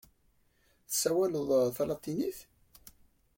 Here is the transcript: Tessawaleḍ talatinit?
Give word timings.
Tessawaleḍ 0.87 1.49
talatinit? 1.75 2.39